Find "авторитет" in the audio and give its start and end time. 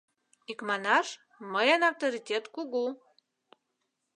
1.89-2.45